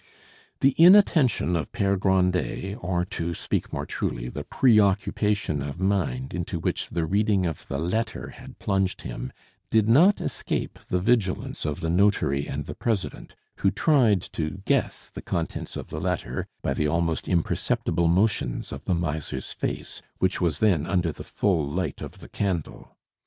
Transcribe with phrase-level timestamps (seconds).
[0.61, 6.57] The inattention of Pere Grandet, or, to speak more truly, the preoccupation of mind into
[6.57, 9.31] which the reading of the letter had plunged him,
[9.69, 15.07] did not escape the vigilance of the notary and the president, who tried to guess
[15.07, 20.41] the contents of the letter by the almost imperceptible motions of the miser's face, which
[20.41, 22.97] was then under the full light of the candle.